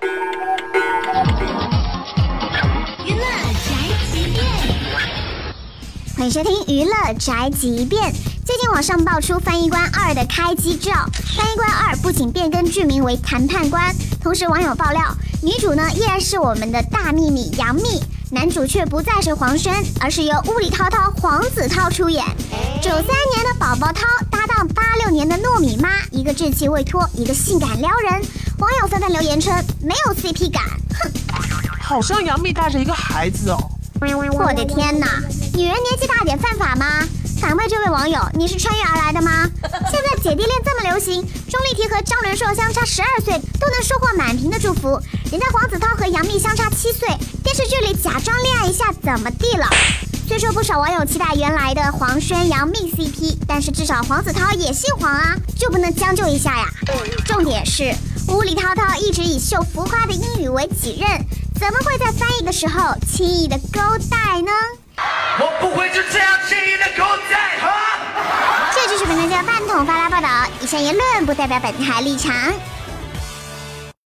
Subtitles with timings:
[0.00, 0.04] 娱
[3.14, 3.24] 乐
[3.64, 3.74] 宅
[4.12, 4.44] 急便，
[6.16, 8.12] 欢迎收听娱乐宅急便。
[8.44, 10.92] 最近网上爆出《翻译官二》的开机照，
[11.36, 13.92] 《翻译官二》不仅变更剧名为谈判官，
[14.22, 15.02] 同时网友爆料，
[15.42, 22.24] 女主呢依然是我们的大秘密杨幂，男主却不再是黄轩，而是由乌里涛涛、黄子韬出演。
[22.80, 28.22] 九三年的宝宝涛搭档八六年的糯米妈，一个稚气未脱，一个性感撩人。
[28.58, 30.62] 网友纷纷留言称没有 CP 感，
[30.98, 31.10] 哼！
[31.80, 33.58] 好像杨幂带着一个孩子哦。
[34.00, 35.06] 我的天哪，
[35.54, 36.86] 女人年纪大点犯法吗？
[37.40, 39.48] 反问这位网友，你是穿越而来的吗？
[39.90, 47.08] 现在姐弟恋这么流行，钟丽缇和张伦硕相差十二岁都能收获满屏的祝福，人家黄子韬和杨幂相差七岁，
[47.44, 49.68] 电视剧里假装恋爱一下怎么地了？
[50.26, 56.66] 虽说不少网友期待原来的黄轩杨幂 CP，但是至少黄子韬也姓黄啊，就不能将就一下呀？
[57.24, 57.94] 重点是
[58.38, 61.10] 吴里涛涛一直以秀浮夸的英语为己任，
[61.58, 64.52] 怎么会在翻译的时候轻易的勾带呢？
[65.40, 67.98] 我不会就这样轻易的勾带哈。
[68.72, 70.28] 这就是本台的饭桶发来报道，
[70.60, 72.32] 以上言论不代表本台立场。